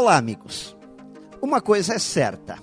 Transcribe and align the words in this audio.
Olá, 0.00 0.16
amigos. 0.16 0.74
Uma 1.42 1.60
coisa 1.60 1.92
é 1.92 1.98
certa: 1.98 2.56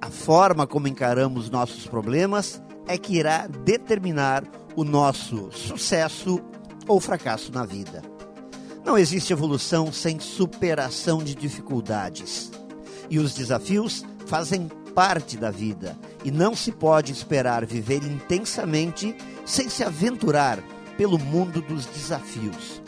a 0.00 0.08
forma 0.08 0.66
como 0.66 0.88
encaramos 0.88 1.50
nossos 1.50 1.86
problemas 1.86 2.62
é 2.86 2.96
que 2.96 3.18
irá 3.18 3.46
determinar 3.46 4.42
o 4.74 4.84
nosso 4.84 5.52
sucesso 5.52 6.40
ou 6.86 6.98
fracasso 6.98 7.52
na 7.52 7.66
vida. 7.66 8.00
Não 8.86 8.96
existe 8.96 9.34
evolução 9.34 9.92
sem 9.92 10.18
superação 10.18 11.18
de 11.18 11.34
dificuldades. 11.34 12.50
E 13.10 13.18
os 13.18 13.34
desafios 13.34 14.02
fazem 14.24 14.66
parte 14.94 15.36
da 15.36 15.50
vida 15.50 15.94
e 16.24 16.30
não 16.30 16.56
se 16.56 16.72
pode 16.72 17.12
esperar 17.12 17.66
viver 17.66 18.02
intensamente 18.02 19.14
sem 19.44 19.68
se 19.68 19.84
aventurar 19.84 20.58
pelo 20.96 21.18
mundo 21.18 21.60
dos 21.60 21.84
desafios. 21.84 22.80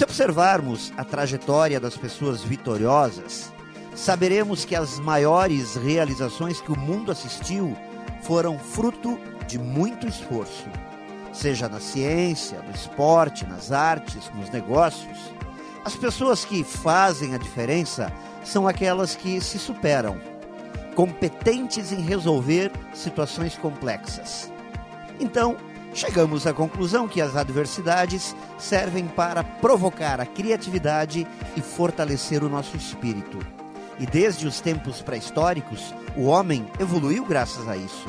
Se 0.00 0.04
observarmos 0.04 0.94
a 0.96 1.04
trajetória 1.04 1.78
das 1.78 1.94
pessoas 1.94 2.42
vitoriosas, 2.42 3.52
saberemos 3.94 4.64
que 4.64 4.74
as 4.74 4.98
maiores 4.98 5.76
realizações 5.76 6.58
que 6.58 6.72
o 6.72 6.78
mundo 6.78 7.12
assistiu 7.12 7.76
foram 8.22 8.58
fruto 8.58 9.20
de 9.46 9.58
muito 9.58 10.08
esforço, 10.08 10.64
seja 11.34 11.68
na 11.68 11.80
ciência, 11.80 12.62
no 12.62 12.74
esporte, 12.74 13.44
nas 13.44 13.72
artes, 13.72 14.30
nos 14.34 14.48
negócios. 14.48 15.18
As 15.84 15.94
pessoas 15.94 16.46
que 16.46 16.64
fazem 16.64 17.34
a 17.34 17.38
diferença 17.38 18.10
são 18.42 18.66
aquelas 18.66 19.14
que 19.14 19.38
se 19.38 19.58
superam, 19.58 20.18
competentes 20.94 21.92
em 21.92 22.00
resolver 22.00 22.72
situações 22.94 23.54
complexas. 23.54 24.50
Então, 25.20 25.58
chegamos 25.92 26.46
à 26.46 26.52
conclusão 26.52 27.08
que 27.08 27.20
as 27.20 27.36
adversidades 27.36 28.34
servem 28.58 29.06
para 29.06 29.42
provocar 29.42 30.20
a 30.20 30.26
criatividade 30.26 31.26
e 31.56 31.60
fortalecer 31.60 32.42
o 32.42 32.48
nosso 32.48 32.76
espírito. 32.76 33.38
E 33.98 34.06
desde 34.06 34.46
os 34.46 34.60
tempos 34.60 35.02
pré-históricos, 35.02 35.94
o 36.16 36.24
homem 36.24 36.66
evoluiu 36.78 37.24
graças 37.24 37.68
a 37.68 37.76
isso. 37.76 38.06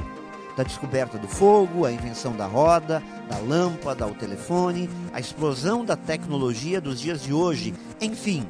Da 0.55 0.63
descoberta 0.63 1.17
do 1.17 1.27
fogo, 1.27 1.85
a 1.85 1.91
invenção 1.91 2.33
da 2.33 2.45
roda, 2.45 3.01
da 3.29 3.37
lâmpada, 3.37 4.03
ao 4.03 4.11
telefone, 4.11 4.89
a 5.13 5.19
explosão 5.19 5.83
da 5.83 5.95
tecnologia 5.95 6.79
dos 6.79 6.99
dias 6.99 7.23
de 7.23 7.33
hoje, 7.33 7.73
enfim, 7.99 8.45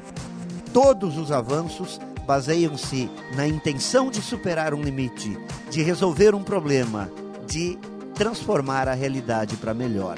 todos 0.72 1.16
os 1.16 1.32
avanços 1.32 2.00
baseiam-se 2.26 3.10
na 3.34 3.46
intenção 3.46 4.10
de 4.10 4.22
superar 4.22 4.74
um 4.74 4.82
limite, 4.82 5.36
de 5.70 5.82
resolver 5.82 6.34
um 6.34 6.42
problema, 6.42 7.10
de 7.46 7.78
transformar 8.22 8.86
a 8.86 8.94
realidade 8.94 9.56
para 9.56 9.74
melhor. 9.74 10.16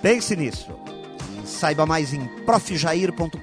Pense 0.00 0.34
nisso. 0.34 0.70
E 1.44 1.46
saiba 1.46 1.84
mais 1.84 2.14
em 2.14 2.26
profjair.com.br. 2.46 3.36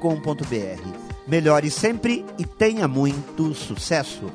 Melhore 1.27 1.69
sempre 1.69 2.25
e 2.39 2.45
tenha 2.45 2.87
muito 2.87 3.53
sucesso! 3.53 4.31